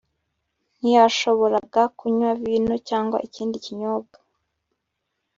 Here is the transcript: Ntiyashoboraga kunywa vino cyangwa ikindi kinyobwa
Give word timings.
Ntiyashoboraga 0.77 1.81
kunywa 1.97 2.29
vino 2.41 2.75
cyangwa 2.89 3.17
ikindi 3.27 3.55
kinyobwa 3.65 4.17